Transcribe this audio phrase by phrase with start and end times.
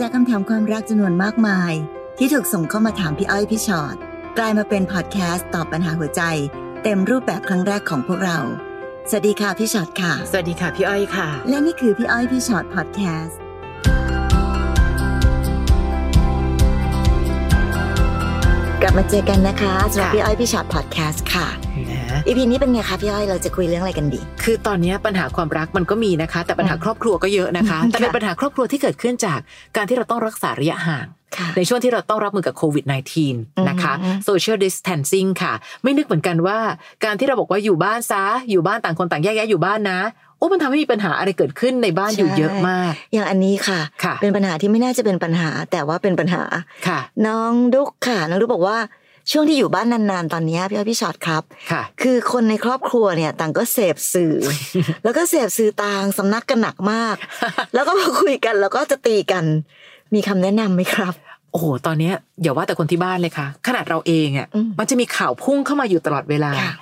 [0.00, 1.72] จากคำถามความรักจำนวนมากมาย
[2.18, 3.96] ที่ถูกส่งเข้ามาถามพี่อ้อยพี่ชอ็อต
[4.38, 6.22] กลายมาเป็นพอดแคสต์ตอบปัญหาหัวใจ
[6.82, 8.38] เต็มรูปแบบครั้งแรกของพวกเรา
[9.08, 13.38] สวัสดีค่ะพี่ชอ็อตค่ะ สวัสดีค่ะพี่อ้อยค่ะ และนี่คือพี่อ้อยพี่ชอ็อตพอดแคสต์
[18.82, 21.46] กลับมาเจอกันนะคะสำหรับค่ะพี่อ้อยพี่ชอ็อตพอดแคสต์ค่ะ
[21.90, 21.95] นะ
[22.26, 29.40] EP นี้เป็นไงคะพี่อ้อยเราจะคุยเรื่องอะไรกันดี คือตอนนี้ปัญหาความรักมันก็มีนะคะ แต่ปัญหาครอบครัวก็เยอะนะคะ แต่เป็นค่ะปัญหาครอบครัวที่เกิดขึ้นจาก
[29.76, 32.84] การที่เราต้องรักษาระยะห่างค่ะในช่วงที่เราต้องรับมือกับโควิด
[33.26, 35.52] -19 นะคะอืม social distancing ค่ะ
[35.82, 36.58] ไม่นึกเหมือนกันว่า
[37.04, 40.00] การที่เราบอกว่าอยู่บ้านซะ อยู่บ้านต่างคนต่างแยกย้ายอยู่บ้านนะ
[40.38, 46.42] โอ้มันทำให้มีปัญหาอะไรเกิดขึ้นในบ้านอยู่เยอะมาก อย่างอันนี้ค่ะค่ะเป็นปัญหาที่ไม่น่าจะเป็นปัญหา แต่ว่าเป็นปัญหา
[46.86, 48.78] ค่ะ น้องดุกค่ะ น้องดุกบอกว่า
[49.30, 54.34] ช่วงที่อยู่บ้านนานๆ ตอนเนี้ยพี่อ้อยพี่ชอตครับค่ะ คือคนในครอบครัวเนี่ย ต่างก็เสพสื่อ
[55.04, 57.16] แล้วก็เสพสื่อต่างสำนักกันหนักมาก
[57.74, 59.44] แล้วก็มาคุยกันแล้วก็จะตีกัน
[60.14, 61.14] มีคำแนะนำไหมครับ
[61.52, 66.74] โอ้โห ตอนเนี้ยอย่าว่าแต่คนที่บ้านเลยค่ะ ขนาดเราเองอะอืมมันจะมีข่าวพุ่งเข้ามาอยู่ตลอดเวลาค่ะ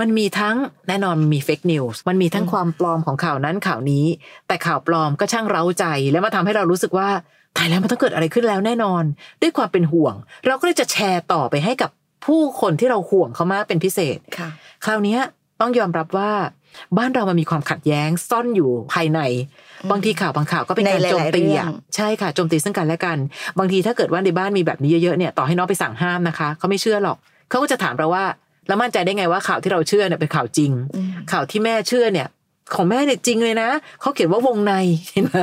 [0.00, 0.56] มันมีทั้ง
[0.88, 4.04] แน่นอนมีเฟกนิวส์ มันมีทั้งอืมความปลอมของข่าวนั้นข่าวนี้
[4.48, 7.08] แต่ข่าวปลอมก็ช่างเร้าใจ แล้วมาทำให้เรารู้สึกว่า
[7.56, 9.04] ตายแล้วมันต้องเกิดอะไรขึ้นแล้วแน่นอน
[9.42, 10.14] ด้วยความเป็นห่วง
[10.46, 11.90] เราก็เลยจะแชร์ต่อไปให้กับ
[12.26, 14.48] ผู้คนที่เราห่วงเขามากเป็นพิเศษค่ะ
[14.84, 15.20] คราวเนี้ย
[15.60, 16.32] ต้องยอมรับว่า
[16.98, 19.20] บ้านเรามันมีความขัดแย้งซ่อนอยู่ภายใน
[19.82, 23.18] อืมบางทีข่าวบางข่าวก็เป็นในการหลายๆโจมตีเรื่ออะงใช่ค่ะโจมตีซึ่งกันและกัน
[23.58, 27.16] บางทีถ้าเกิดว่าในบ้านมีแบบนี้เยอะๆเนี่ยต่อให้น้องไปสั่งห้ามนะคะเขาไม่เชื่อหรอก
[27.48, 28.24] เขาก็จะถามเราว่า
[28.68, 32.28] แล้วมั่นใจได้ไงว่าข่าวที่เราเชื่อเนี่ยเป็นข่าวจริงอืมข่าวที่แม่เชื่อเนี่ย
[32.74, 33.68] ของแม่เนี่ยจริงเลยนะ
[34.00, 34.74] เขาเขียนว่าวงใน
[35.12, 35.36] เห็นไหม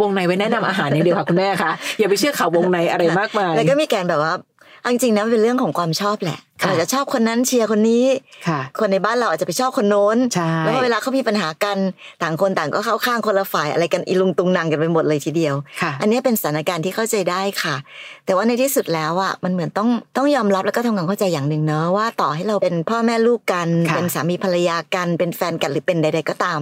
[0.00, 8.04] วงในไว้แนะนำอาหารอย่างเดียวค่ะคุณแม่คะอย่าไปเชื่อข่าววงในอะไรมากมายแล้วก็มีการแบบว่าเอาจริงๆนะมันเป็นเรื่องของความชอบแหละค่ะอาจจะชอบคนนั้นเชียร์คนนี้
[8.48, 11.78] ค่ะ คนในบ้านเราอาจจะไปชอบคนโน้นใช่แล้วพอเวลาเขามีปัญหากัน
[12.22, 17.76] ต่างคนต่างก็เข้าข้างคนละฝ่ายอะไรกันอีลุงตุงนางกันไปหมดเลยทีเดียวค่ะอันนี้เป็นสถานการณ์ที่เข้าใจได้ค่ะ
[18.24, 26.60] แต่ว่าในที่สุดแล้วอะมันเหมือนต้องต้องยอมรับแล้วก็ทำความเข้าใจอย่างหนึ่งเนอะว่าต่อให้เราเป็นพ่อแม่ลูกกันค่ะเป็นสามีภรรยากัน เป็นแฟนกันหรือเป็นใด ๆ ก็ตาม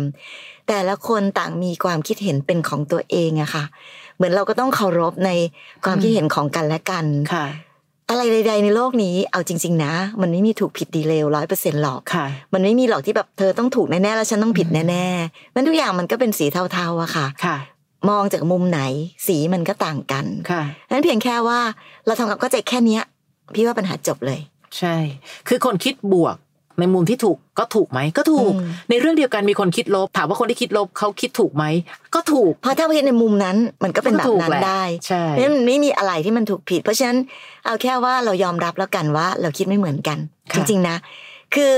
[0.69, 3.65] แต่ละคนต่างมีความคิดเห็นเป็นของตัวเองอะค่ะ
[4.17, 5.31] เหมือนเราก็ต้องเคารพใน
[5.85, 7.05] ความคิดเห็นของกันและกัน
[7.35, 7.47] ค่ะ
[8.11, 17.57] อะไรใดๆในโลกนี้เอาจริง ๆ นะ มันไม่มีถูกผิดดีเลวร้อยเปอร์เซ็นต์หรอกค่ะมันไม่มีหรอกที่แบบเธอต้องถูกแน่ๆแล้วฉันต้องผิดแน่ๆมันทุกอย่างมันก็เป็นสีเทาๆอะค่ะค่ะ
[18.09, 18.81] มองจากมุมไหน
[19.27, 21.61] สีมันก็ต่างกันค่ะนั้นเพียงแค่ว่า
[22.07, 23.03] เราทำความเข้าใจแค่เนี้ย
[23.55, 24.41] พี่ว่าปัญหาจบเลย
[24.79, 24.97] ใช่
[25.49, 26.37] คือคนคิดบวก
[26.81, 31.65] ในมุมที่ถูกก็ถูกไหมก็ถูกอืมในเรื่องเดียวกันมีคนคิดลบ ถามว่าคนที่คิดลบเขาคิดถูกไหม
[32.15, 37.19] ก็ถูก เพราะถ้าคิดในมุมนั้นมันก็เป็นแบบก็ถูกนั้นแหละได้ใช่เพราะฉะนั้นมันไม่มีอะไรที่มันถูกผิด เพราะฉะนั้น
[37.65, 40.19] เอาแค่ว่าเรายอมรับแล้วกันว่า เราคิดไม่เหมือนกัน
[40.53, 40.97] ค่ะจริงๆนะ
[41.55, 41.73] คือ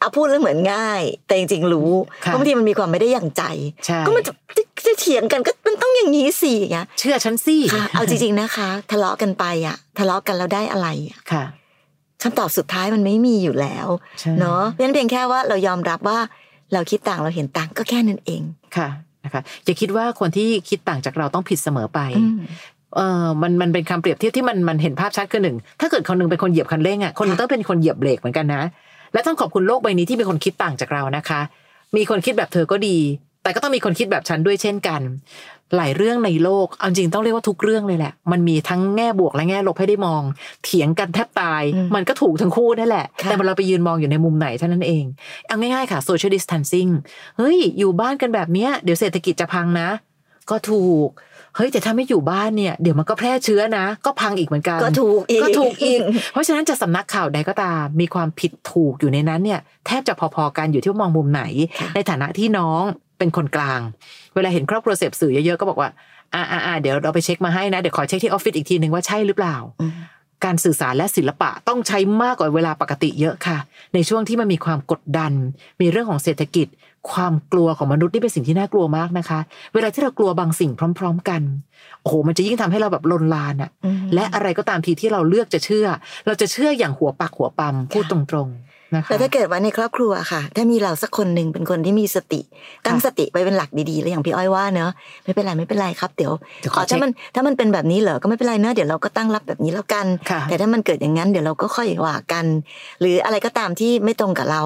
[0.00, 1.90] เอาพูดแล้วเหมือนง่าย แต่จริงๆรู้
[2.24, 3.42] ค่ะเพราะบางทีมันมีความไม่ได้อย่างใจ
[3.86, 11.18] ใช่ก็มันจะจะจะเถียงกันก็มันต้องอย่างนี้สิอย่างเงี้ยเชื่อฉันสิค่ะเอาจริงๆนะคะ ทะเลาะกันไปอะ ทะเลาะกันแล้วได้อะไรอะ
[12.22, 13.86] ค่ะคำตอบสุดท้ายมันไม่มีอยู่แล้ว
[14.20, 16.18] ใช่เนาะเพราะฉะนั้นเพียงแค่ว่าเรายอมรับว่า
[16.72, 18.42] เราคิดต่างเราเห็นต่างก็แค่นั้นเอง
[18.76, 18.88] ค่ะ
[19.24, 22.38] นะคะอย่าคิดว่าคนที่คิดต่างจากเราต้องผิดเสมอไปอืม
[22.96, 28.62] เออมันมันเป็นคำเปรียบเทียบที่มันมันเห็นภาพชัดคือหนึ่ง ถ้าเกิดคนหนึงเป็นคนเหยียบคันเร่งอะคนหนึงค่ะต้องเป็นคนเหยียบเบรกเหมือนกันนะ
[29.12, 31.40] และต้องขอบคุณโลกใบนี้ที่มีคนคิดต่างจากเรานะคะ
[31.96, 32.96] มีคนคิดแบบเธอก็ดี
[33.42, 35.00] แต่ก็ต้องมีคนคิดแบบฉันด้วยเช่นกัน
[35.76, 40.22] หลายเรื่องในโลก เอาจริงต้องเรียกว่าทุกเรื่องเลยแหละ มันมีทั้งแง่บวกและแง่ลบให้ได้มอง
[40.64, 45.04] เถียงกันแทบตายอืมมันก็ถูกทั้งคู่นั่นแหละค่ะแต่เราไปยืนมองอยู่ในมุมไหนเท่านั้นเอง
[45.46, 46.90] เอาง่ายๆค่ะ social distancing
[47.38, 49.88] เฮ้ย อยู่บ้านกันแบบเนี้ย เดี๋ยวเศรษฐกิจจะพังนะ
[50.50, 51.08] ก็ถูก
[51.56, 56.00] เฮ้ยแต่ถ้าไม่อยู่บ้านเนี่ย เดี๋ยวมันก็แพร่เชื้อนะ ก็พังอีกเหมือนกัน ก็ถูกอีก ก็ถูกอีก
[56.32, 61.42] เพราะฉะนั้นจะสำนักข่าวใดก็ตาม มีความผิดถูกอยู่ในนั้นเนี่ย แทบจะพอๆกันอยู่ที่ว่ามองมุมไหน
[61.80, 62.84] ค่ะในฐานะที่น้อง
[63.20, 63.80] เป็นคนกลาง
[64.34, 65.90] เวลาเห็นครอบครัวเสพสื่อเยอะๆก็บอกว่า
[66.34, 69.92] อ่าอ่าเดี๋ยวเราไปเช็คมาให้นะเดี๋ยวขอเช็คที่ออฟฟิศอีกทีหนึ่งว่าใช่หรือเปล่าอืม
[70.44, 73.58] การสื่อสารและศิลปะต้องใช้มากกว่าเวลาปกติเยอะค่ะ
[73.94, 75.32] ในช่วงที่มันมีความกดดัน
[75.80, 76.66] มีเรื่องของเศรษฐกิจ
[77.10, 79.40] ความกลัวของมนุษย์นี่เป็นสิ่งที่น่ากลัวมากนะคะ
[79.74, 81.42] เวลาที่เรากลัวบางสิ่งพร้อม ๆ กัน
[82.02, 85.86] โอ้โหมันจะยิ่งทำให้เราแบบลนลานอะอืมและอะไรก็ตามทีที่เราเลือกจะเชื่อ
[86.26, 92.40] เราจะเชื่ออย่างหัวปักหัวปั๊มพูดตรงๆ นะคะแล้วถ้าเกิดว่าในครอบครัวค่ะ ถ้ามีเราสักคนหนึ่งเป็นคนที่มีสติ
[92.86, 94.90] ตั้งค่ะสติไว้เป็นหลักดีๆ แล้วอย่างพี่อ้อยว่าเนอะ
[95.24, 102.46] ไม่เป็นไรไม่เป็นไรครับเดี๋ยวเดี๋ยวขอ๋ออเช็ถ้าคมันถ้ามันเป็นแบบนี้เหรอก็ไม่เป็นไรเนอะเดี๋ยวเราก็ตั้งรับแบบนี้แล้วกันค่ะแต่ถ้ามันเกิดอย่างนั้นเดี๋ยวเราก็ค่อยว่ากัน
[103.00, 104.62] หรืออะไรก็ตามที่ไม่ตรงกับเรา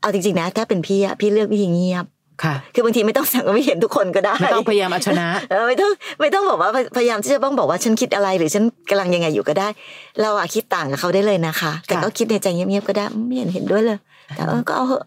[0.00, 2.06] เอาจริงๆนะ ถ้าเป็นพี่อะพี่เลือกวิธีเงียบ
[2.44, 5.90] ค่ะ คือบางทีไม่ต้องสั่งก็ไม่เห็นทุกคนก็ได้ ไม่ต้องพยายามเอาชนะเออไม่ต้อง
[6.20, 9.68] ไม่ต้องบอกว่าพยพยายามที่จะต้องบอกว่าฉันคิดอะไรหรือฉันกำลังยังไงอยู่ก็ได้
[10.20, 13.98] เราอะคิดต่างกับเขาได้เลยนะคะ แต่ค่ะก็คิดในใจเงียบๆก็ได้ไม่เห็นเห็นด้วยเลย
[14.36, 15.04] แต่เออก็เอาเหอะ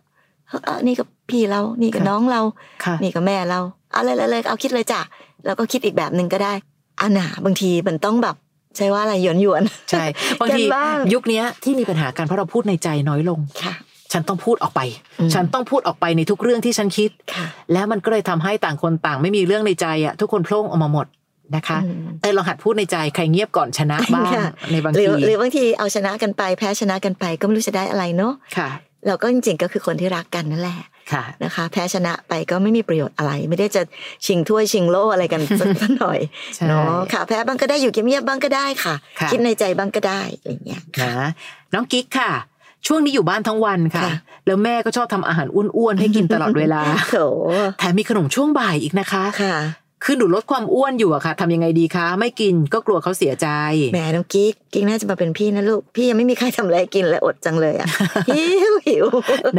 [0.48, 2.42] เออเออนี่กับพี่เรา นี่กับค่ะน้องเรา
[2.86, 3.60] ค่ะนี่กับแม่เรา
[3.92, 5.02] เอาเลยเลยเลยเอาคิดเลยจ้ะ
[5.46, 6.54] แล้วก็คิดอีกแบบหนึ่งก็ได้
[7.02, 8.36] อันน่ะบางทีมันต้องแบบ
[8.78, 10.04] ใช่ว่าอะไรหยวนหยวนใช่
[10.42, 13.74] บางทีกันบ้างยุคเนี้ยที่มีปัญหากันเพราะเราพูดในใจน้อยลงค่ะ
[14.14, 14.82] ฉันต้องพูดออกไป
[15.20, 21.08] อืมฉันต้องพูดออกไปในทุกเรื่องที่ฉันคิดค่ะแล้วมันก็เลยทำให้ต่างคนต่างไม่มีเรื่องในใจอะทุกคนโพล่งออกมาหมด
[21.56, 28.70] นะคะอืมเออลองหัดพูดในใจใครเงียบก่อนชนะบ้างค่ะในบางหรือทีหรือบางทีเอาชนะกันไปแพ้ชนะกันไปก็ไม่รู้จะได้อะไรเนาะค่ะ
[29.08, 30.80] เราก็จริงๆก็คือคนที่รักกันนั่นแหละ
[31.14, 33.82] ค่ะนะคะ แพ้ชนะไปก็ไม่มีประโยชน์อะไร ไม่ได้จะ
[34.26, 35.68] ชิงถ้วยชิงโล่อะไรกันสัก
[36.00, 36.20] หน่อย
[36.56, 41.30] ใช่เนาะค่ะแพ้บ้างก็ได้อยู่เงียบๆบ้างก็ได้ค่ะค่ะคิดในใจบ้างก็ได้อะไรอย่างเงี้ยนะ
[41.74, 42.32] น้องกิ๊กค่ะ
[42.88, 44.14] ช่วงนี้อยู่บ้านทั้งวันค่ะค่ะ
[44.46, 46.82] แล้วแม่ก็ชอบทำอาหารอ้วนๆให้กินตลอดเวลา
[47.12, 47.18] โถ
[47.80, 49.24] แถมมีขนมช่วงบ่ายอีกนะคะ
[50.04, 53.48] ค่ะคือหนูลดความอ้วนอยู่อะค่ะทำยังไงดีคะ ไม่กินก็กลัวเขาเสียใจ
[53.94, 57.88] แหมน้องกิ๊กกิ๊กน่าจะมาเป็นพี่นะลูก พี่ยังไม่มีใครทำอะไรกินเลยอดจังเลยอะ
[58.30, 59.06] หิวหิว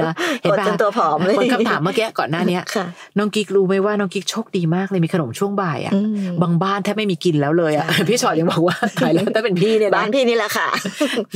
[0.01, 2.87] นะเห็นอดปะจนตัวผอมเลยคนคำถามเมื่อกี้ก่อนหน้าเนี้ยค่ะ
[3.19, 10.69] น้องกิ๊กรู้ไหมว่าน้องกิ๊กโชคดีมากเลยมีขนมช่วงบ่ายอะอืมบางบ้านแทบไม่มีกินแล้วเลยอะใช่พี่ชอดยังบอกว่าตายแล้วถ้าเป็นพี่เนี่ยบ้านะนพี่นี่แหละค่ะ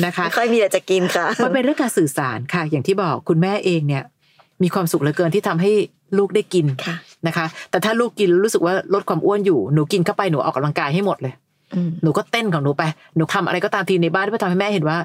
[0.05, 4.05] นะคะไม่ค่อยมีอะไรจะกินค่ะมันเป็นเรื่องการสื่อสารค่ะ อย่างที่บอกคุณแม่เองเนี่ย
[4.63, 5.71] มีความสุขเหลือเกินที่ทำให้
[6.19, 11.35] ลูกได้กินค่ะ นะคะ แต่ถ้าลูกกินแล้วรู้สึกว่าลดความอ้วนอยู่หนูกินเข้าไปหนูออกกำลังกายให้หมดเลย
[11.75, 12.83] อืมหนูก็เต้นของหนูไป
[13.17, 14.99] หนูทำอะไรก็ตามทีในบ้านเพื่อทำให้แม่เห็นว่า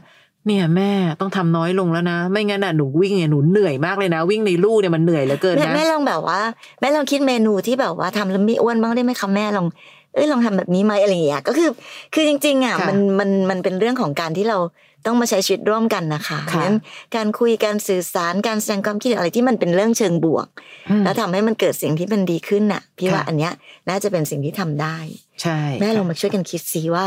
[0.48, 6.40] เนี่ยแม่ต้องทำน้อยลงแล้วนะ ไม่งั้นน่ะหนูวิ่งเนี่ยหนูเหนื่อยมากเลยนะ วิ่งในลู่เนี่ยมันเหนื่อยเหลือเกินแม่นะแม่ลองแบบว่า
[6.80, 9.68] แม่ลองคิดเมนูที่แบบว่าทำแล้วไม่อ้วนบ้างได้ไหมคะแม่ลอง
[10.14, 11.70] เอ้ยลองทำแบบนี้ไหมอะไรอย่างเงี้ยก็คือ
[12.14, 14.58] คือจริงๆอะค่ะมันมันมันเป็นเรื่องของการที่เรา
[15.06, 16.76] ต้องมาใช้ชีวิตร่วมกันนะคะค่ะงั้น
[17.16, 20.48] การคุยการสื่อสารการแสดงความคิดเห็นอะไรที่มันเป็นเรื่องเชิงบวก
[20.90, 23.54] อืมแล้วทำให้มันเกิดสิ่งที่มันดีขึ้นน่ะ พี่ค่ะว่าอันเนี้ย
[23.90, 24.98] น่าจะเป็นสิ่งที่ทำได้
[25.42, 27.06] ใช่แม่ลองค่ะมาช่วยกันคิดซิว่า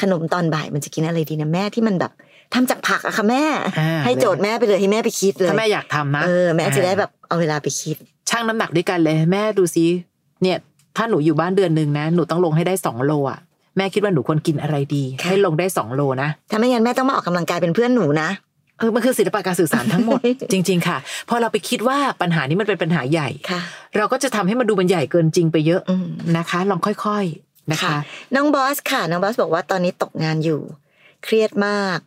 [0.00, 2.12] ขนมตอนบ่ายมันจะกินอะไรดีนะแม่ที่มันแบบ
[2.54, 3.44] ทำจากผักอะค่ะแม่
[3.78, 7.96] อ่าให้โจทย์แม่ไปเลยให้แม่ไปคิดเลยถ้าแม่อยากทำนะเออแม่จะได้แบบเอาเวลาไปคิด
[8.30, 9.86] ชั่งน้ำหนักด้วยกันเลย แม่ดูซิ
[10.42, 10.58] เนี่ย
[10.96, 13.40] ถ้าหนูอยู่บ้านเดือนหนึ่งนะ หนูต้องลงให้ได้สองโลอะ
[13.76, 18.28] แม่คิดว่าหนูควรกินอะไรดีค่ะให้ลงได้สองโลนะถ้าไม่งั้นแม่ต้องมาออกกำลังกายเป็นเพื่อนหนูนะ
[18.78, 20.20] เออมันคือศิลปะการสื่อสารทั้งหมด
[20.52, 20.98] จริง ๆ ค่ะ
[21.28, 23.60] พอเราไปคิดว่าปัญหานี้มันเป็นปัญหาใหญ่ค่ะ
[23.96, 26.06] เราก็จะทำให้มันดูมันใหญ่เกินจริงไปเยอะอืม
[26.36, 27.96] นะคะ ลองค่อยๆนะคะค่ะ
[28.34, 30.60] น้องบอสค่ะ น้องบอสบอกว่าตอนนี้ตกงานอยู่
[31.24, 31.98] เครียดมาก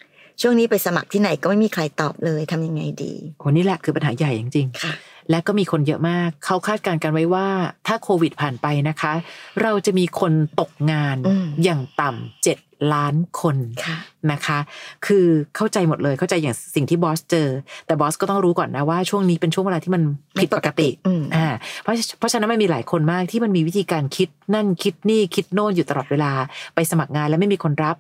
[0.41, 7.47] ช่วงนี้ไปสมัครที่ไหนก็ไม่มีใครตอบเลยทำยังไงดีโหนี่แหละคือปัญหาใหญ่จริงค่ะๆ และก็มีคนเยอะมาก เขาคาดการณ์กันไว้ว่า
[7.87, 9.13] ถ้าโควิดผ่านไปนะคะ
[9.61, 12.57] เราจะมีคนตกงานอืมอย่างต่ำเจ็ด
[12.93, 13.97] ล้านคนค่ะ
[14.31, 14.59] นะคะ
[15.05, 15.25] คือ
[15.55, 17.47] เข้าใจหมดเลยเข้าใจอย่างสิ่งที่บอสเจอ
[17.85, 20.01] แต่บอสก็ต้องรู้ก่อนนะว่าช่วงนี้เป็นช่วงเวลาที่มัน
[20.39, 21.47] ผิดปกติอืมอ่า
[21.81, 26.31] เพราะเพราะฉะนั้นมันมีหลายคนมากที่มันมีวิธีการคิดนั่นคิดนี่คิดโน่นอยู่ตลอดเวลา
[26.75, 27.95] ไปสมัครงานแล้วไม่มีคนรับ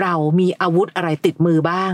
[0.00, 1.92] เรามีอาวุธอะไรติดมือบ้าง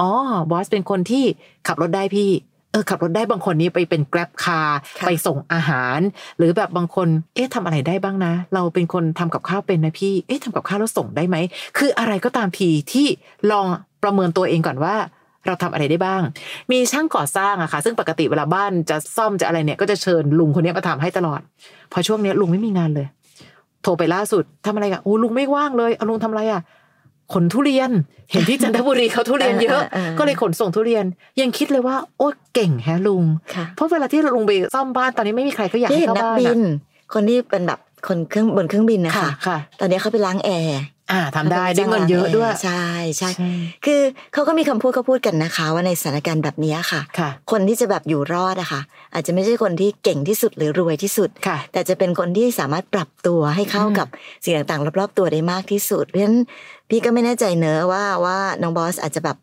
[0.00, 0.10] อ๋อ
[0.50, 1.24] บอสเป็นคนที่
[1.66, 2.30] ขับรถได้พี่
[2.72, 5.98] เออขับรถได้บางคนนี้ไปเป็นแกร็บคาร์ค่ะไปส่งอาหาร
[6.38, 11.36] หรือแบบบางคน เอ๊ะทำอะไรได้บ้างนะ เราเป็นคนทำกับข้าวเป็นนะพี่ เอ๊ะทำกับข้าวแล้วส่งได้ไหม
[11.78, 13.06] คืออะไรก็ตามทีที่
[13.50, 13.66] ลอง
[14.02, 14.96] ประเมินตัวเองก่อนว่า
[15.46, 16.22] เราทำอะไรได้บ้าง
[16.70, 21.40] มีช่างก่อสร้างอะค่ะ ซึ่งปกติเวลาบ้านจะซ่อมจะอะไรเนี่ย ก็จะเชิญลุงคนนี้มาทำให้ตลอด
[21.92, 23.06] พอช่วงเนี้ยลุงไม่มีงานเลย
[23.82, 26.62] โทรไปล่าสุดทำอะไรกันโอ้ลุงไม่ว่างเลยเอาลุงทำอะไรอะ
[27.32, 27.90] ขนทุเรียน
[28.30, 31.04] เห็นที่จันทบุรีเขาทุเรียนเยอะเออเออก็เลยขนส่งทุเรียน
[31.40, 33.24] ยังคิดเลยว่า โอ้เก่งแฮะลุง
[33.54, 36.60] ค่ะเพราะเวลาที่ลุงไปซ่อมบ้านตอนนี้ไม่มีใครก็อยากที่ให้เห็นเข้านักบ้านบิอะน
[37.14, 37.78] คนที่เป็นแบบ
[38.08, 40.80] คนเครื่องบนเครื่องบินนะค่ะคะค่ะตอนนี้เขาไปล้างแอร์
[41.12, 42.84] อ่าทำได้ได้เงินเยอะด้วยใช่
[43.18, 43.50] ใช่ใช่
[43.84, 44.00] คือ
[44.32, 48.80] เขาก็มีคำพูดเขาพูดกันนะคะ ว่าในสถานการณ์แบบนี้ค่ะค่ะ คนที่จะแบบอยู่รอดอะค่ะ
[49.14, 54.08] อาจจะไม่ใช่คนที่เก่งที่สุดหรือรวยที่สุดค่ะแต่จะเป็นคนที่สามารถปรับตัวให้เข้าอืมกับ
[54.44, 56.38] สิ่งต่างๆรอบๆตัวได้มากที่สุด เพราะฉะนั้น
[56.88, 59.36] พี่ก็ไม่แน่ใจเนอะว่าว่าน้องบอสอาจจะแบบ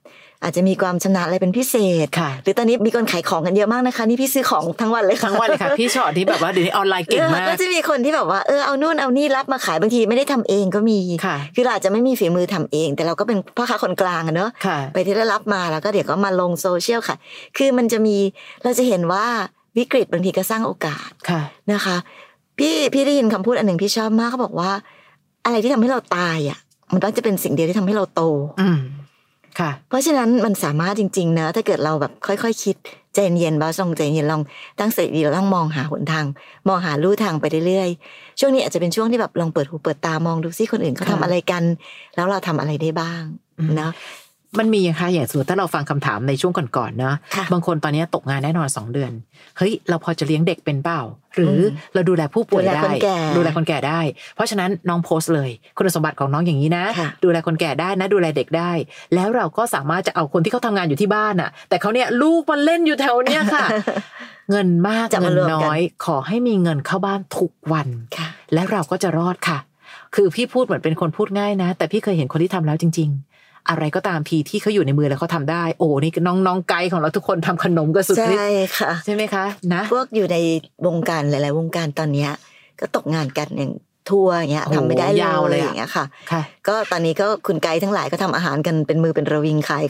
[0.44, 1.76] อาจจะมีความชำนาญอะไรเป็นพิเศ
[2.06, 17.16] ษค่ะ หรือตอนนี้มีคนขายของกันเยอะมากนะคะ นี่พี่ซื้อของทั้งวันเลยค่ะทั้งวันเลยค่ะ พี่ชอตที่แบบว่าเดี๋ยวนี้ออนไลน์เก่งมาก็กจะมีคนที่แบบว่าเออเอานู่นเอานี่รับมาขายบางทีไม่ได้ทำเองก็มีค่ะ คือเราอาจจะไม่มีฝีมือทำเอง แต่เราก็เป็นพ่อค้าคนกลางอะเนอะค่ะไปที่ได้รับมาแล้วก็เดี๋ยวก็มาลงโซเชียลค่ะ
[17.58, 18.16] คือมันจะมี
[18.64, 19.26] เราจะเห็นว่า
[19.78, 21.42] วิกฤตบางทีก็สร้างโอกาสค่ะ
[21.74, 21.98] นะคะ
[22.60, 24.72] พี่พี่ได้ยินคำพูดอันหนึ่งพี่ชอบมากเขาบอกว่า
[25.46, 26.60] อะไรที่ทำให้เราตายอะ
[26.94, 28.22] มันต้องจะเป็นสิ่งเดียวที่ทำให้เราโต
[28.62, 28.80] อืม
[29.60, 32.76] ค่ะ เพราะฉะนั้นมันสามารถจริงๆนะถ้าเกิดเราแบบค่อยๆคคิด
[33.14, 34.42] ใจเย็นๆบ้าทรงใจเย็นลอง
[34.80, 36.26] ตั้งสติดีเราต้องมองหาหนทาง
[36.68, 41.64] มองหาลู่ทางไปเรื่อยๆช่วงนี้อาจจะเป็นช่วงที่แบบลองเปิดหูเปิดตามองดูซิคนอื่นเขาทำค่ะอะไรกัน
[42.16, 43.22] แล้วเราทำอะไรได้บ้าง
[43.58, 43.90] อืมนะ
[44.60, 49.12] มันมีค่ะอย่างสมมติถ้าเราฟังคำถามในช่วงก่อนๆเนาะค่ะบางคนตอนนี้ตกงานแน่นอนสองเดือน
[49.58, 51.02] เฮ้ย เราพอจะเลี้ยงเด็กเป็นเปล่า
[51.36, 54.00] หรืออมเราดูแลผู้ป่วยดูแลได้คนแก่ดูแลคนแก่ได้
[54.36, 58.72] เพราะฉะนั้นน้องโพสต์เลย คุณสมบัติของน้องอย่างนี้นะค่ะดูแลคนแก่ได้นะ ดูแลเด็กได้
[59.16, 63.66] แล้วเราก็สามารถจะเอาคนที่เขาทำงานอยู่ที่บ้านอะแต่เขาเนี่ยลูกมันเล่นอยู่แถวเนี้ยค่ะ
[64.50, 67.88] เงินมากจะเงิมานรวมกันน้อย ขอให้มีเงินเข้าบ้านทุกวัน
[68.18, 69.58] ค่ะและเราก็จะรอดค่ะ
[70.16, 73.27] คือพี่พูดเหมือนเป็นคนพูดง่ายนะ แต่พี่เคยเห็นคนที่ทำแล้วจริง ๆ
[73.70, 80.38] อะไรก็ตามทีที่เขาอยู่ในมือแล้วเขาทำได้ โอ้นี่น้องน้องไกด์ของเราทุกคนทำขนมก็สุดฤทใช่ธิ์ค่ะใช่ไหมคะนะพวกอยู่ใน
[80.88, 82.32] วงการหลาย ๆ วงการตอนเนี้ย
[82.80, 83.74] ก็ตกงานกันอย่าง
[84.10, 89.86] ทัวร์อย่างเงี้ยโอ้โหทำไม่ได้เลยยาวเลยอะอย่างเงี้ยค่ะค่ะ ก็ตอนนี้ก็คุณไกด์ทั้งหลายก็ทำอาหารกันเป็นมือเป็นระวิงขาย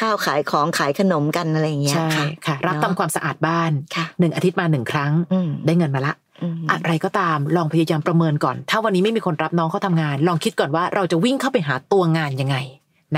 [0.00, 12.56] ข้าวขายของขายขนมกันอะไรอย่างเงี้ยใช่ค่ะค่ะ รับเนอะทำความสะอาดบ้านค่ะหนึ่งอาทิตย์มาหนึ่งครั้งอืมได้เงินมาละอืมอะไรก็ตามลองพยายามประเมินก่อน ถ้าวันนี้ไม่มีคนรับน้องเขาทำงาน ลองคิดก่อนว่าเราจะวิ่งเข้าไปหาตัวงานยังไง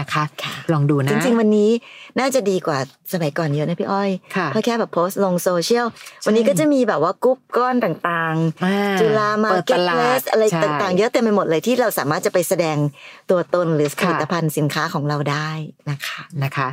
[0.01, 1.71] นะคะค่ะลองดูนะ จริง ๆ วันนี้
[2.19, 2.79] น่าจะดีกว่า
[3.13, 5.87] สมัยก่อนเยอะนะพี่อ้อยค่ะเพราะแค่แบบโพสต์ลงโซเชียล
[6.27, 8.35] วันนี้ก็จะมีแบบว่ากรุ๊ปก้อนต่าง
[8.65, 12.77] อ่ๆจุฬามาปิดเก็ตตลาเลดสอะไรใช่ต่างๆ เยอะเต็มไปหมดเลยที่เราสามารถจะไปแสดง
[13.31, 15.51] ตัวตนหรือผค่ะลิตภัณฑ์สินค้าของเราได้
[15.91, 16.69] นะคะนะคะ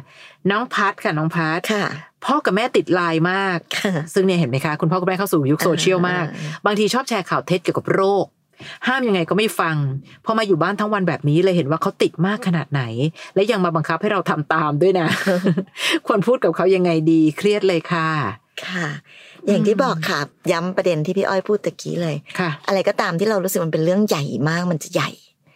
[0.51, 1.85] น้องพัทค่ะน้องพัทค่ะ
[2.25, 8.25] พ่อกับแม่ติดไลน์มากค่ะซึ่งเนี่ยเห็นไหมคะ คุณพ่อคุณแม่เข้าสู่ยุคโซเชียลมากอ่าบางทีชอบแชร์ข่าวเท็จเกี่ยวกับโรค
[8.87, 9.75] ห้ามยังไงก็ไม่ฟัง
[10.25, 12.83] พอมาอยู่บ้านทั้งวันแบบนี้เลยเห็นว่าเขาติดมากขนาดไหน
[13.35, 15.07] และยังมาบังคับให้เราทำตามด้วยนะ
[16.07, 18.09] ควรพูดกับเขายังไงดีเครียดเลยค่ะ
[18.65, 18.87] ค่ะ
[19.47, 20.19] อย่างที่บอกค่ะ
[20.51, 25.09] ย้ำประเด็นที่พี่อ้อยพูดตะกี้เลยค่ะ อะไรก็ตามที่เรารู้สึกมันเป็นเรื่องใหญ่มากมันจะใหญ่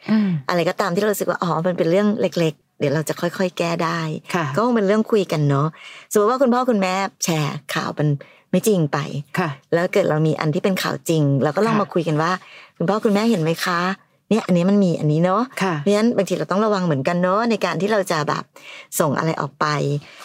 [0.10, 4.02] อืมอะไรก็ตามที่เรารู้สึกว่าอ๋อมันเป็นเรื่องเล็ก ๆ เดี๋ยวเราจะค่อย ๆ แก้ได้
[4.36, 5.68] ค่ะก็คงเป็นเรื่องคุยกันเนาะ
[6.12, 8.08] สมมติว่าคุณพ่อคุณแม่แชร์ข่าวมัน
[8.54, 8.98] ไม่จริงไป
[9.40, 12.32] ค่ะ แล้วเกิดเรามีอันที่เป็นข่าวจริงเราก็ลองค่ะมาคุยกันว่า
[12.78, 13.80] คุณพ่อคุณแม่เห็นไหมคะ
[14.30, 18.44] เนี่ยอันนี้มันมีอันนี้เนาะค่ะเพราะฉะนั้นบางทีเราต้องระวังเหมือนกันเนาะในการที่เราจะแบบ
[19.00, 19.66] ส่งอะไรออกไป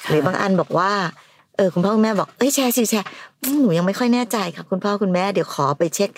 [0.05, 0.91] ค่ะหรือบางอันบอกว่า
[1.57, 3.07] เออคุณพ่อคุณแม่บอกเอ้ยแชร์สิแชร์
[3.43, 6.11] อืมหนูยังไม่ค่อยแน่ใจค่ะคุณพ่อคุณแม่เดี๋ยวขอไปเช็ค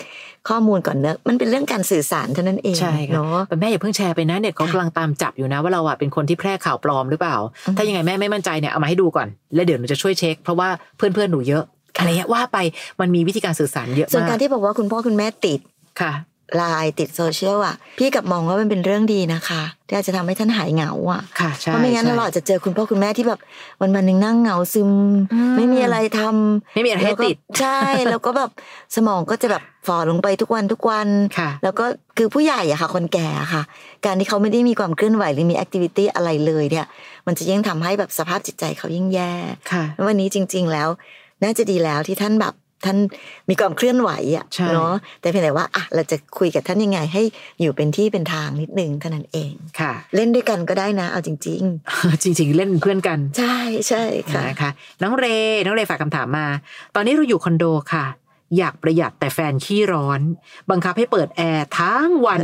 [0.49, 7.35] ข้อมูลก่อนเนอะมันเป็นเรื่องการสื่อสารเท่านั้นเองใช่ค่ะเนาะแต่แม่อย่าเพิ่งแชร์ไปนะเนี่ยเขากำลังตามจับอยู่นะ ว่าเราอะเป็นคนที่แพร่ข่าวปลอมหรือเปล่า
[7.67, 11.63] อืมถ้ายังไงแม่ไม่มั่นใจเนี่ยเอามาให้ดูก่อน แล้วเดี๋ยวหนูจะช่วยเช็ค เพราะว่าเพื่อนเพื่อนๆหนูเยอะ
[11.97, 12.57] อะไรเงี้ยว่าไป
[12.99, 15.59] มันมีวิธีการสื่อสารเยอะส่วนมากการที่บอกว่าคุณพ่อคุณแม่ติด
[16.01, 16.13] ค่ะ
[16.57, 23.39] ไลน์ติดโซเชียลอะ พี่กลับมองว่ามันเป็นเรื่องดีนะคะที่อาจจะทำให้ท่านหายเหงาอะค่ะใช่เพราะไม่งั้นใช่เราอาจจะเจอคุณพ่อคุณแม่ที่แบบ
[23.81, 24.91] วันวันๆหนึ่งนั่งเหงาซึม
[25.33, 27.79] อืมไม่มีอะไรทำไม่มีอะไรให้แล้วก็ติดใช่
[28.09, 28.49] แล้วก็แบบ
[28.95, 31.07] สมองก็จะแบบฝ่อลงไปทุกวันทุกวัน
[31.37, 31.85] ค่ะแล้วก็
[32.17, 33.63] คือผู้ใหญ่อะค่ะ คนแก่อะค่ะ
[34.05, 36.85] การที่เขาไม่ได้มีความเคลื่อนไหวหรือมีแอคทิวิตี้อะไรเลยเนี่ย
[37.27, 39.33] มันจะยิ่งทำให้แบบสภาพจิตใจเขายิ่งแย่
[39.71, 40.89] ค่ะแล้ววันนี้จริง ๆ แล้ว
[41.43, 42.55] น่าจะดีแล้วที่ท่านแบบ
[42.85, 42.97] ท่าน
[43.49, 47.21] มีความเคลื่อนไหวอะใช่เนาะแต่เพียงแต่ว่าอะเราจะคุยกับท่านยังไง ให้
[47.61, 53.57] อยู่เป็นที่เป็นทางนิดนึงเท่านั้นเองค่ะ เล่นด้วยกันก็ได้นะ เอาจริงจริง ๆ เล่นเป็นเพื่อนกันๆใช่
[53.89, 54.69] ใช่ค่ะนะคะ
[55.01, 55.25] น้องเร
[55.65, 56.47] น้องเรฝากคำถามมา
[56.95, 58.05] ตอนนี้เราอยู่คอนโดค่ะ
[58.57, 60.21] อยากประหยัดแต่แฟนขี้ร้อน
[60.71, 62.41] บังคับให้เปิดแอร์ทั้งวัน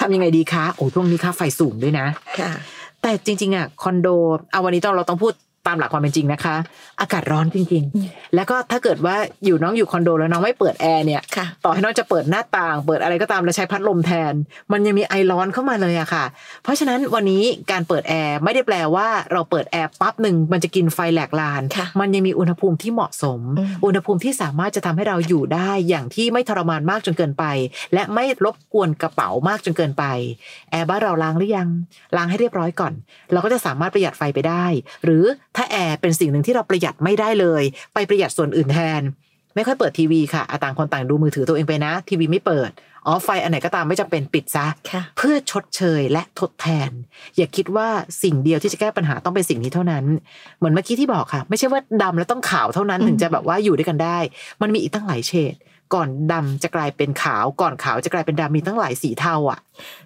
[0.00, 2.06] ทำยังไงดีคะโอ้ช่วงนี้ค่าไฟสูงด้วยนะ
[2.40, 2.52] ค่ะ
[3.02, 4.08] แต่จริงๆอะคอนโด
[4.52, 6.56] เอาวันนี้ต้องเราต้องพูดตามหลักความเป็นจริงนะคะ
[7.00, 14.32] อากาศร้อนจริงอืมๆแล้วก็ถ้าเกิดว่าอยู่น้องอยู่คอนโดแล้วน้องไม่เปิดแอร์เนี่ยค่ะต่อให้น้องจะเปิดหน้าต่าง เปิดอะไรก็ตามแล้วใช้พัดลมแทน
[14.72, 16.24] มันยังมีไอร้อนเข้ามาเลยอะค่ะ
[16.62, 27.44] เพราะฉะนั้นวันนี้การเปิดแอร์ไม่ได้แปลว่าเราเปิดแอร์ปั๊บหนึ่งมันจะกินไฟแหลกลานค่ะมันยังมีอุณหภูมิที่เหมาะสมอืมอุณหภูมิที่สามารถจะทำให้เราอยู่ได้อย่างที่ไม่ทรมานมากจนเกินไป
[27.94, 30.04] และไม่รบกวนกระเป๋ามากจนเกินไป
[30.70, 31.68] แอร์บ้านเราล้างหรือยัง
[32.16, 32.92] ล้างให้เรียบร้อยก่อน
[33.32, 34.66] เราก็จะสามารถประหยัดไฟไปได้
[35.04, 35.24] หรือ
[35.56, 37.62] ถ้าแอร์เป็นสิ่งหนึ่งที่เราประหยัดไม่ได้เลย
[37.94, 39.02] ไปประหยัดส่วนอื่นแทน
[39.54, 42.70] ไม่ค่อยเปิดทีวีค่ะอะต่างคนต่างดูมือถือตัวเองไปนะ ทีวีไม่เปิด
[43.06, 46.90] อ๋อไฟอันไหนก็ตามไม่จำเป็นปิดซะค่ะเพื่อชดเชยและทดแทน
[47.36, 47.88] อย่าคิดว่า
[48.22, 50.04] สิ่งเดียวที่จะแก้ปัญหาต้องเป็นสิ่งนี้เท่านั้น
[50.58, 54.18] เหมือนเมื่อกี้ที่บอกค่ะ ไม่ใช่ว่าดำแล้วต้องขาวเท่านั้นอืมถึงจะแบบว่าอยู่ด้วยกันได้
[54.62, 55.54] มันมีอีกตั้งหลายเฉด
[55.94, 59.58] ก่อนดำจะกลายเป็นขาว ก่อนขาวจะกลายเป็นดำมีตั้งหลายสีเทาอะ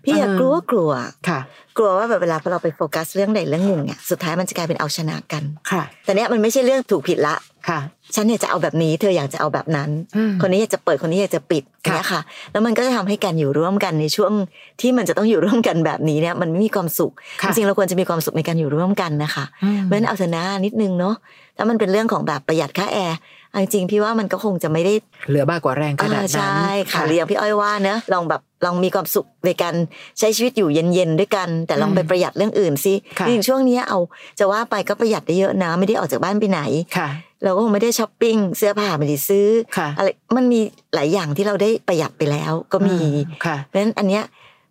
[0.04, 0.92] พี่อยากเออกลัวกลัว
[1.28, 1.40] ค่ะ
[1.76, 7.34] กลัวว่าแบบเวลาพอเราไปโฟกัสเรื่องใดเรื่องหนึ่งเนี่ยสุดท้ายมันจะกลายเป็นเอาชนะกันค่ะ แต่เนี้ยมันไม่ใช่เรื่องถูกผิดละ
[7.68, 7.80] ค่ะ
[8.14, 12.20] ฉันเนี่ยจะเอาแบบนี้ เธออยากจะเอาแบบนั้นอืมคนนี้อยากจะเปิดคนนี้อยากจะปิดค่ะเนี่ยค่ะ
[12.52, 14.32] แล้วมันก็จะทำให้การอยู่ร่วมกันในช่วง
[14.80, 17.12] ที่มันจะต้องอยู่ร่วมกันแบบนี้เนี่ยมันไม่มีความสุข
[17.42, 21.14] ค่ะจริงๆเราควรจะมีความสุขในการอยู่ร่วมกันนะคะอืมเพราะฉะนั้นเอาเถอะนะนิดนึงเนาะ
[21.56, 23.18] ถ้ามันเป็นเรื่องของแบบประหยัดค่าแอร์
[23.50, 24.92] เอาจริงๆพี่ว่ามันก็คงจะไม่ได้
[25.28, 29.74] เหลือบ้ากกว่าแรงขนาดอ่านั้นใช่ค่ะหรืออย่างพี่อ้อยว่าเนอะลองแบบ ลองมีความสุขในการ
[30.18, 33.98] ใช้ชีวิตอยู่เย็นๆด้วยกัน แต่ลองไปประหยัดเรื่องอื่นสิค่ะอย่างช่วงเนี้ยเอา
[34.38, 36.60] จะว่าไปก็ประหยัดได้เยอะนะไม่ได้ออกจากบ้านไปไหน
[36.98, 37.08] ค่ะ
[37.44, 40.60] เราก็คงไม่ได้ช้อปปิ้งเสื้อผ้าไม่ได้ซื้อค่ะอะไรมันมี
[40.94, 43.08] หลายอย่างที่เราได้ประหยัดไปแล้วก็มีอื
[43.44, 44.24] ค่ะเพราะฉะนั้นอันเนี้ย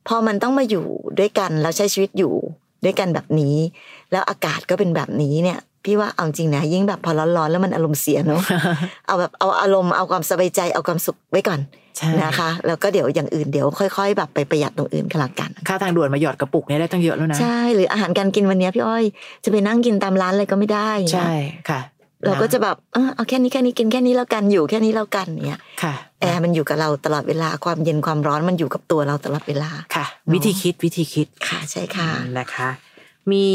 [0.07, 0.85] พอมันต้องมาอยู่
[1.19, 2.33] ด้วยกันแล้วใช้ชีวิตอยู่
[2.85, 3.55] ด้วยกันแบบนี้
[4.11, 8.41] แล้วอากาศก็เป็นแบบนี้เนี่ยพี่ว่าเอาจริงนะยิ่งแบบพอร้อนๆแล้วมันอารมณ์เสียเนาะ
[9.07, 11.82] เอาแบบเอาอารมณ์เอาความสบายใจเอาความสุขไว้ก่อนใช่
[12.23, 19.03] นะคะ แล้วก็เดี๋ยวอย่างอื่นเดี๋ยวค่อยๆแบบไปประหยัดตรงอื่นก็แล้วกัน ค่าทางด่วนมาหยอดกระปุกเนี่ยได้ตั้งเยอะแล้วนะ ใช่ หรืออาหารการกินวันเนี้ยพี่อ้อย
[19.43, 21.33] จะไปนั่งกินตามร้านอะไรก็ไม่ได้นะใช่
[21.69, 21.81] ค่ะ
[22.25, 32.09] เราก็จะแบบเออเอาแค่นี้แค่นี้กินแค่นี้แล้วกันอยู่แค่นี้แล้วกันเนี่ยค่ะแอร์มันอยู่กับเราตลอดเวลาความเย็นความร้อนมันอยู่กับตัวเราตลอดเวลาค่ะ วิธีคิดวิธีคิดค่ะใช่ค่ะ
[32.39, 32.69] นะคะ
[33.31, 33.47] มี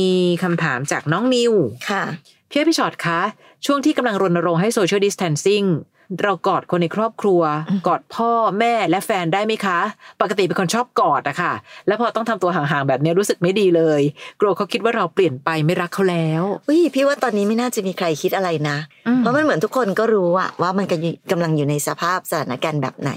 [0.43, 1.53] คำถามจากน้องนิว
[1.91, 2.03] ค่ะ
[2.51, 3.21] พี่อ้อยพี่ชอตคะ
[3.67, 7.41] ช่วงที่กำลังรณรงค์ให้ social distancing เรากอดคนในครอบครัว
[7.87, 9.79] กอดพ่อแม่และแฟนได้ไหมคะ
[10.21, 11.53] ปกติเป็นคนชอบกอดอะค่ะ
[11.87, 14.01] แล้วพอต้องทำตัวห่างๆแบบนี้รู้สึกไม่ดีเลย
[14.41, 23.11] กลัวเขาคิดว่าเราเปลี่ยนไปไม่รักเขาแล้วอุ้ยพี่ว่าตอนนี้ไม่น่าจะมีใครคิดอะไรนะอืมเพราะมันเหมือนทุกคนก็รู้อะว่ามันกำลังกำลังอยู่ในสภาพสถานการณ์แบบไหน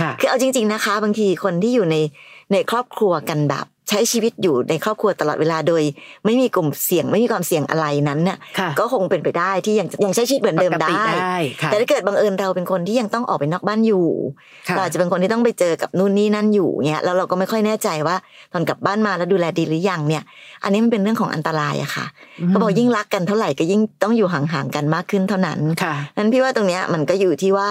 [0.00, 1.96] ค่ะคือเอาจริง ๆนะคะ บางทีคนที่อยู่ใน
[2.52, 5.82] ในครอบครัวกันแบบ ใช้ชีวิตอยู่ในครอบครัวตลอดเวลาโดย
[6.24, 14.06] ไม่มีกลุ่มเสี่ยงไม่มีความเสี่ยงอะไรนั้นน่ะค่ะก็คงเป็นไปได้ที่ยังยังใช้ชีวิตเหมือนเดิมปกติได้ได้ค่ะแต่ถ้าเกิดบังเอิญเราเป็นคนที่ยังต้องออกไปนอกบ้านอยู่
[14.68, 18.16] ค่ะเราอาจจะเป็นคนที่ต้องไปเจอกับนู่นนี่นั่นอยู่เนี่ยแล้วเราก็ไม่ค่อยแน่ใจว่า
[18.52, 20.22] ตอนกลับบ้านมาแล้วดูแลดีหรือยังเนี่ย
[20.64, 22.06] อันนี้มันเป็นเรื่องของอันตรายอะค่ะ
[22.48, 27.68] เขาบอกยิ่งรักกันเท่าไหร่ก็ยิ่งต้องอยู่ห่างๆกันมากขึ้นเท่านั้นค่ะนั้นพี่ว่าตรงเนี้ยมันก็อยู่ที่ว่า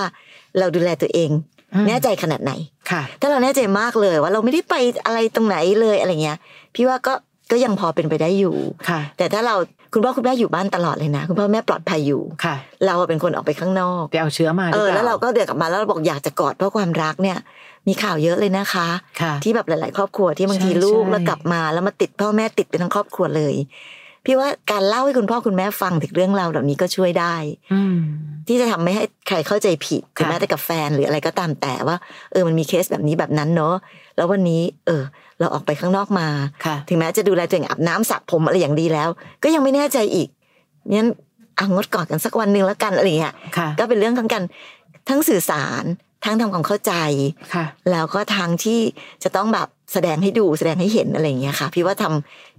[0.59, 1.52] เราดูแลตัวเองอืม
[1.87, 2.53] แน่ใจขนาดไหน
[2.91, 4.75] ค่ะ ถ้าเราแน่ใจมากเลยว่าเราไม่ได้ไป
[5.05, 6.37] อะไรตรงไหนเลยอะไรเงี้ย
[6.75, 7.13] พี่ว่าก็
[7.51, 8.55] ก็ยังพอเป็นไปได้อยู่
[8.89, 9.55] ค่ะ แต่ถ้าเรา
[9.93, 17.37] คุณพ่อคุณแม่อยู่บ้านตลอดเลยนะ คุณพ่อแม่ปลอดภัยอยู่ค่ะ เราเป็นคนออกไปข้างนอกไปเอาเชื้อมาหเอรืออเปล่าแล้วเราก็เดือดกลับมาแล้วเราบอกอยากจะกอดเพราะความรักเนี่ย
[17.87, 18.87] มีข่าวเยอะเลยนะคะ
[19.21, 23.55] ค่ะที่แบบหลาย ๆ ครอบครัวที่บางทีใช่ลูกใช่แล้วกลับมาแล้วมาติดพ่อแม่ติดไปทั้งครอบครัวเลย
[24.25, 27.35] พี่ว่าการเล่าให้คุณพ่อคุณแม่ฟังถึงเรื่องราวเหล่านี้ก็ช่วยได้
[27.73, 27.97] อืม
[28.47, 31.97] ที่จะทำไม่ให้ใครเข้าใจผิดค่ะถึงแม้แต่กับแฟนหรืออะไรก็ตามแต่ว่า
[32.31, 33.75] เออมันมีเคสแบบนี้แบบนั้นเนอะ
[34.17, 35.03] แล้ววันนี้ เออ
[35.39, 36.27] เราออกไปข้างนอกมา
[36.65, 39.09] ค่ะถึงแม้จะดูแลตัวเองอาบน้ำสระผมอะไรอย่างดีแล้ว
[39.43, 40.27] ก็ยังไม่แน่ใจอีก
[40.91, 41.07] งั้น
[41.59, 44.43] อะงดกอดกันสักวันหนึ่งแล้วกันอะไรเงี้ยค่ะก็เป็นเรื่องของการ
[45.09, 45.83] ทั้งสื่อสาร
[46.25, 46.93] ทั้งทำความเข้าใจ
[47.53, 48.79] ค่ะแล้วก็ทางที่
[49.23, 52.52] จะต้องแบบแสดงให้ดูแสดงให้เห็นอะไรอย่างเงี้ยค่ะ พี่ว่าทำ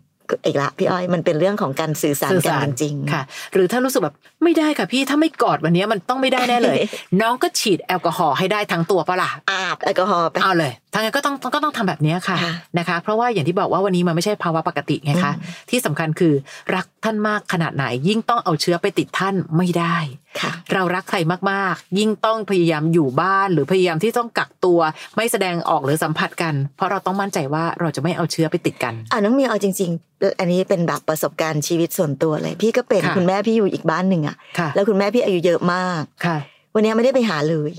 [0.47, 4.15] อีกละพี่อ้อยมันเป็นเรื่องของการสื่อสารสื่อกันสารจริงๆค่ะ หรือถ้ารู้สึกแบบ
[4.45, 6.79] ไม่ได้ค่ะพี่ถ้าไม่กอดวันนี้มันต้องไม่ได้แน่เลย
[7.21, 16.35] น้องก็ฉีดแอลกอฮอล์ให้ได้ทั้งตัวปะล่ะอาบแอลกอฮอล์ไปเอาเลยทางนั้นก็ต้องก็ต้องทำแบบนี้ค่ะค่ะนะคะ เพราะว่าอย่างที่บอกว่าวันนี้มันไม่ใช่ภาวะปกติไงคะอืมที่สำคัญคือ
[16.75, 20.24] รักท่านมากขนาดไหนยิ่งต้องเอาเชื้อไปติดท่านไม่ได้ค่ะ
[20.75, 21.19] เรารักใคร
[21.51, 24.81] มากๆ ยิ่งต้องพยายามอยู่บ้านหรือพยายามที่ต้องกักตัว
[25.17, 36.39] ไม่แสดงออกหรือสัมผัสกัน เพราะเราต้องมั่นใจว่าเราจะไม่เอาเชื้อไปติดกันอ่าน้องเมียเอาจริง ๆ อันนี้เป็นแบบประสบการณ์ชีวิตส่วนตัวเลย พี่ก็เป็นค่ะคุณแม่พี่อยู่อีกบ้านหนึ่งอะค่ะ แล้วคุณแม่พี่อายุเยอะมากค่ะ
[36.77, 37.71] วันนี้ไม่ได้ไปหาเลย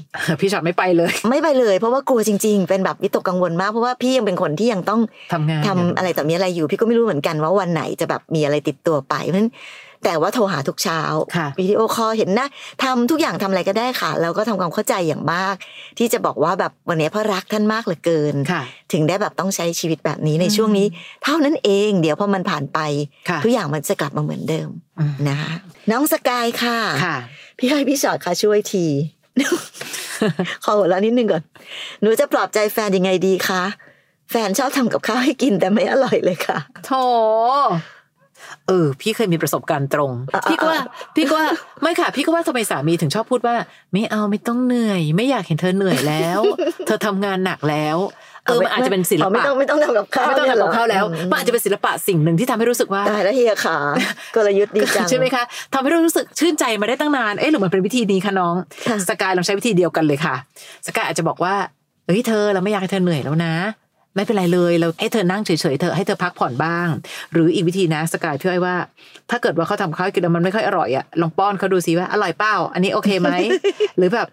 [0.41, 5.01] พี่ช็อตไม่ไปเลย ไม่ไปเลย เพราะว่ากลัวจริง ๆ เป็นแบบวิตกกังวลมากเพราะว่าพี่ยังเป็นคนที่ยังต้อง
[5.33, 9.49] ทำงานทำอะไรต่อมีอะไรอยู่ พี่ก็ไม่รู้เหมือนกันว่าวันไหนจะแบบมีอะไรติดตัวไปเพราะฉะนั้น
[10.05, 11.01] แต่ว่าโทรหาทุกเช้า
[11.35, 12.47] ค่ะวิดีโอคอลเห็นหนะ
[12.83, 15.55] ทำทุกอย่างทำอะไรก็ได้ค่ะ แล้วก็ทำความเข้าใจอย่างมาก
[15.97, 18.61] ที่จะบอกว่าแบบวันนี้เพราะรักท่านมากเหลือเกินค่ะ
[18.93, 20.87] ถึงได้แบบต้องใช้ชีวิตแบบนี้ในอืมช่วงนี้
[21.23, 22.79] เท่านั้นเองเดี๋ยวพอมันผ่านไป
[23.29, 25.53] ค่ะทุกอย่างมันจะกลับมาเหมือนเดิมอืมนะคะ
[25.91, 27.17] น้องสกายค่ะค่ะ
[27.57, 28.85] พี่ให้พี่ชอดค่ะช่วยที
[30.63, 31.43] ขอหัวเราะนิดนึงก่อน
[32.01, 33.63] หนูจะปลอบใจแฟนยังไงดีคะ
[34.31, 36.91] แฟนชอบทำกับข้าวให้กินแต่ไม่อร่อยเลยค่ะ โถ
[38.67, 40.81] เออ พี่เคยมีประสบการณ์ตรงอะพี่ก็ว่า
[41.15, 41.47] พี่ก็ว่า
[41.81, 43.55] ไม่ค่ะ พี่ก็ว่าทำไมสามีถึงชอบพูดว่า
[43.93, 46.39] ไม่เอาไม่ต้องเหนื่อย ไม่อยากเห็นเธอเหนื่อยแล้ว
[46.85, 47.97] เธอทำงานหนักแล้ว
[48.45, 53.77] เออมันอาจจะเป็นศิลอ๋อไม่ปะต้องไม่ต้องทำกับข้าวไม่ต้องเนี่ยทำกับข้าวแล้วอืมมันอาจจะเป็นศิลปะสิ่งหนึ่งที่ทำให้รู้สึกว่าตายแล้วเฮียขา
[54.35, 58.55] กลยุทธ์ดีจังใช่ไหมคะทำให้เรารู้สึกชื่นใจมาได้ตั้งนานเอ๊ะหรือมันเป็นวิธีนี้คะน้อง
[58.89, 60.35] ค่ะสกายลองใช้วิธีเดียวกันเลยค่ะ
[60.87, 61.55] สกายอาจจะบอกว่า
[62.05, 63.53] เฮ้ยเธอเราไม่อยากให้เธอเหนื่อยแล้วนะ
[64.15, 66.87] ไม่เป็นไรเลยเราให้เธอนั่งเฉยๆเธอให้เธอพักผ่อนบ้าง
[67.33, 68.75] หรืออีกวิธีนะสกายพี่อ้อยว่า
[69.29, 73.29] ถ้าเกิดว่าเขาทำข้าวให้กินแล้วมันไม่ค่อยอร่อยอะลองป้อนเขาดูซิว่าอร่อยเปล่าอันนี้โอเคไหม
[73.97, 74.27] หรือแบบ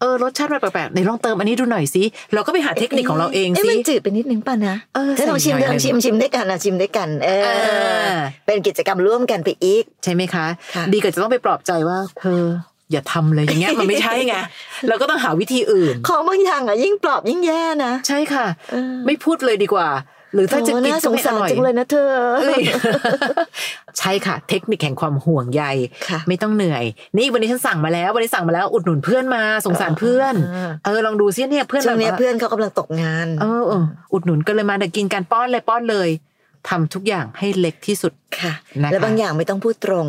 [0.00, 2.02] เออรสชาติมันแปลกๆไหนลองเติมอันนี้ดูหน่อยสิ
[2.34, 7.48] เราก็ไปหาเทคนิคของเราเองเอ๊ะสิมันจืดไปนิดนึงป่ะนะเออถ้าลองชิมใส่หน่ลอยองชิมชิมด้วยกันนะชิมด้วยกันเออเอ
[8.10, 8.12] อ
[8.46, 12.42] เป็นกิจกรรมร่วมกันไปอีก ใช่ไหมคะค่ะดีกว่าจะต้องไปปลอบใจว่าเธอ
[12.92, 14.34] อย่าทำเลยอย่างเงี้ยมันไม่ใช่ไง
[14.88, 19.88] เราก็ต้องหาวิธีอื่น ของบางอย่างอะยิ่งปลอบยิ่งแย่นะใช่ค่ะเออไม่พูดเลยดีกว่า
[20.34, 22.08] หรือถ้าจะโอ้กินน่าสก็งไม่อสารร่อยจังเลยนะเธอ
[22.42, 22.62] เอ้ย
[23.98, 25.64] ใช่ค่ะ เทคนิคแห่งความห่วงใย
[26.08, 26.84] ค่ะไม่ต้องเหนื่อย
[27.16, 36.08] นี่วันนี้ฉันสั่งมาแล้ว วันนี้สั่งมาแล้วอุดหนุนเพื่อนมาสงสารเพื่อนอ่าเออลองดูซิเนี่ยเพื่อนช่วงเนี้ยแบบว่าเพื่อนเขากำลังตกงานเออเอออุดหนุนกันเลยมาเดี๋ยวกินกันป้อนเลยป้อนเลย
[36.68, 38.52] ทำทุกอย่างให้เล็กที่สุดค่ะ
[38.82, 40.06] นะคะและบางอย่างไม่ต้องพูดตรง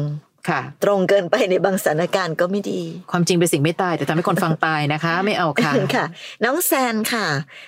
[0.50, 6.06] ค่ะ ตรงเกินไปในบางสถานการณ์ก็ไม่ดี ความจริงเป็นสิ่งไม่ตาย แต่ทำให้คนฟังตายนะคะ ไม่เอาค่ะค่ะ
[6.46, 7.28] น้องแซนค่ะ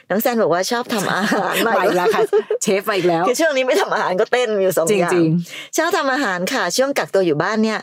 [0.10, 2.22] น้องแซนบอกว่าชอบทำอาหารไปอีกแล้วค่ะ
[2.64, 5.30] เชฟไปอีกแล้วคือช่วงนี้ไม่ทำอาหารก็เต้นอยู่สองจริงอย่างจริง
[5.78, 7.80] ชอบทำอาหารค่ะ ช่วงกักตัวอยู่บ้านเนี่ย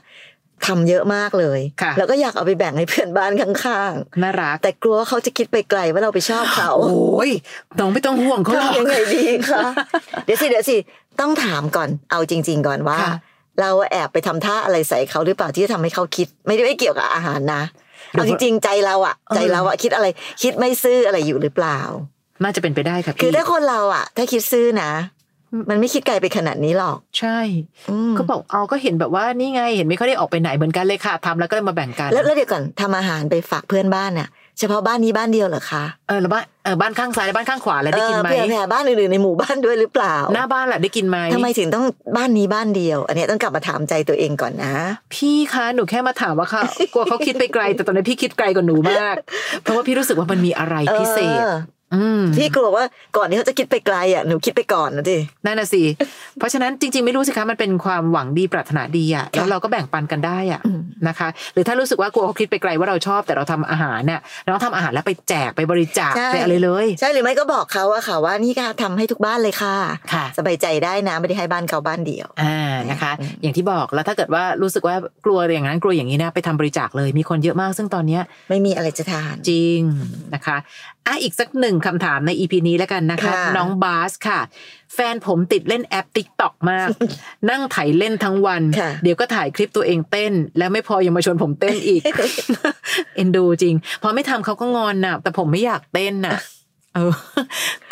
[0.66, 7.30] ทำเยอะมากเลยค่ะแล้วก็อยากเอาไปแบ่งให้เพื่อนบ้านข้างน่ารักๆแต่กลัวว่าเขาจะคิดไปไกลว่าเราไปชอบเขา โอ้ย
[7.78, 9.66] น้องไม่ต้องห่วงเขาหรอกทำยังไงดีคะ
[10.24, 10.76] เดี๋ยวสิเดี๋ยวสิ
[11.20, 13.14] ต้องถามก่อน เอาจริง ๆ ก่อนว่าค่ะ
[13.60, 17.62] เราแอบไปทำท่าอะไรใส่เขาหรือเปล่าที่จะทำให้เขาคิด ไม่ได้ไม่เกี่ยวกับอาหารนะ
[18.12, 20.06] เอาจริงๆใจเราอะใจเราอะคิดอะไร
[20.42, 21.78] คิดไม่ซื่ออะไรอยู่หรือเปล่า
[22.42, 24.90] น่าจะเป็นไปได้ค่ะคือพี่ถ้าคนเราอะถ้าคิดซื่อนะ
[25.70, 27.38] มันไม่คิดไกลไปขนาดนี้หรอก ใช่
[27.90, 41.84] อืมก็บอกเอาก็เห็นแบบว่านี่ไงเห็นไม่ค่อยได้ออกไปไหนเหมือนกันเลยค่ะทำแล้วก็เลยมาแบ่งกัน แล้วแล้วเดี๋ยวก่อนทำอาหารไปฝากเพื่อนบ้านน่ะ เฉพาะบ้านนี้บ้านเดียวเหรอคะเออแล้วบ้านเออบ้านข้างซ้ายและบ้านข้างขวาแล้วได้กินไหมเออเผื่อแผ่บ้านอื่นๆในหมู่บ้านด้วยหรือเปล่า หน้าบ้านแหละได้กินไหมทำไมถึงต้อง
[42.16, 44.74] บ้านนี้บ้านเดียว อันเนี้ยต้องกลับมาถามใจตัวเองก่อนนะ
[45.14, 46.62] พี่คะหนูแค่มาถามว่าค่ะ
[46.94, 49.16] กลัวเขาคิดไปไกล แต่ตอนนี้พี่คิดไกลกว่าหนูมาก
[49.62, 51.81] เพราะว่าพี่รู้สึกว่ามันมีอะไรพิเศษอออืม
[52.36, 52.84] พี่กลัวว่า
[53.16, 55.82] ก่อนที่เขาจะคิดไปไกลอะหนูคิดไปก่อนนะดินั่นน่ะสิ
[56.38, 69.76] เพราะฉะนั้นจริง ๆ ไม่รู้สิคะมันเป็นความหวังดีปรารถนาดีอะแล้วเราก็แบ่งปันกันได้อะอืมนะคะ หรือถ้ารู้สึกว่ากลัวเขาคิดไปไกลว่าเราชอบแต่เราทำอาหารเนี่ยเราต้องทำอาหารแล้วไปแจกไปบริจาคไปอะไรเลย ใช่หรือไม่ก็บอกเขาอะค่ะว่านี่ค่ะทำให้ทุกบ้านเลยค่ะ
[70.12, 72.56] ค่ะ สบายใจได้นะไม่ได้ให้บ้านเขาบ้านเดียวอ่า
[72.90, 79.80] นะคะอืมอย่างที่บอกแล้วถ้าเกิดว่ารู้สึกว่ากลัวอย่างนั้นกลัวอย่างนี้นะไปทำบริจาคเลยมีคนเยอะมาก ซึ่งตอนเนี้ยไม่มีอะไรจะทานจริง
[80.34, 80.56] นะคะ
[81.06, 84.40] อะอีกสักหนึ่งคำถามใน EP นี้แล้วกันนะคะค่ะน้องบาสค่ะ
[84.94, 86.88] แฟนผมติดเล่นแอป t ิ k t o k มาก
[87.50, 92.00] นั่งไถเล่นทั้งวันค่ะเดี๋ยวก็ถ่ายคลิปตัวเองเต้น แล้วไม่พอยังมาชวนผมเต้นอีก
[93.14, 96.36] เอ็นดูจริง พอไม่ทำเขาก็งอนน่ะ แต่ผมไม่อยากเต้นน่ะ
[96.94, 97.12] เออ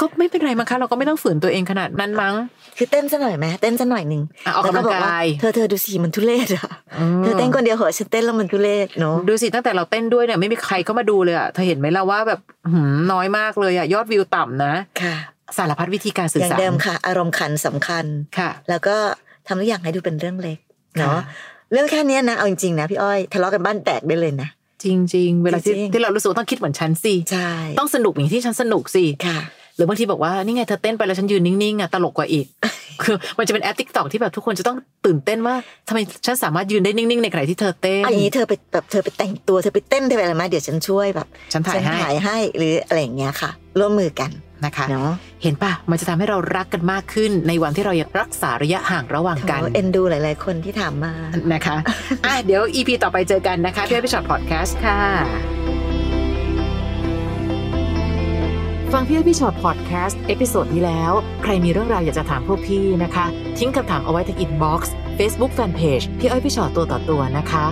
[0.01, 2.35] ก็ไม่เป็นไรมั้งคะ เราก็ไม่ต้องฝืนตัวเองขนาดนั้นมั้ง
[2.79, 12.41] คือเต้นซะหน่อยไหมเต้นซะหน่อยหนึ่งอะออกกำลังแวบกายเธอเธอดูสิมันทุเรศอะอืมเธอเต้นคนเดียวเหรอฉันเต้นแล้วมันทุเรศเนาะดูสิตั้งแต่เราเต้นด้วยเนี่ยไม่มีใครเข้ามาดูเลยอะเธอเห็นไหมล่ะว่าแบบ
[12.73, 15.15] หืมน้อยมากเลยอะยอดวิวต่ำนะค่ะ
[15.57, 18.05] สารพัดวิธีการสื่ออย่างสารเดิมค่ะ อารมณ์ขันสำคัญ
[18.39, 18.97] ค่ะ แล้วก็
[19.47, 20.59] ทำทุกอย่างให้ดูเป็นเรื่องเล็ก
[20.99, 21.23] เนาะค่ะ
[21.73, 24.49] เรื่องแค่เนี้ยนะเอาจริงๆนะพี่อ้อยทะเลาะกันบ้านแตกได้เลยนะ
[24.85, 29.41] จริงๆเวลาที่จริงๆที่เรารู้สึกว่าต้องคิดเหมือนฉันสิใช่ต้องสนุกอย่างที่ฉันสนุกสิค่ะ
[29.77, 32.47] หรือบางทีบอกว่านี่ไงเธอเต้นไปแล้วฉันยืนนิ่งๆอะตลกกว่าอีก
[33.03, 35.55] คือมันจะเป็นแอป TikTok ที่แบบทุกคนจะต้องตื่นเต้นว่า
[35.89, 44.31] ทำไมฉันสามารถยืนได้นิ่งๆในขณะที่เธอเต้นอันนี้เธอไปแบบเธอไปแต่งตัวเธอไปเต้นเธอไปอะไรมาเดี๋ยวฉันช่วยแบบ ฉันถ่ายให้ถ่ายให้หรืออะไรอย่างเงี้ยค่ะ ร่วมมือกัน
[44.65, 51.13] นะคะเนาะเห็นปะมันจะทำให้เรารักกันมากขึ้น ในวันที่เรายังรักษาระยะห่างระหว่างกันโถเอ็นดูหลาย ๆ คนที่ถามมา
[51.53, 51.77] นะคะ
[52.27, 55.01] อะเดี๋ยว EP ต่อไปเจอกันนะคะพี่อ้อยพี่ฉอดพอดแคสต์ค่ะ
[58.93, 63.27] ฟังพี่อ้อยพี่ฉอดพอดแคสต์ episode ที่แล้ว ใครมีเรื่องราวอยากจะถามพวกพี่นะคะ
[63.59, 67.65] ทิ้งคำถามเอาไว้ที่ inbox เฟซบุ๊กแฟนเพจพี่อ้อยพี่ฉอดตัวต่อตัวนะคะ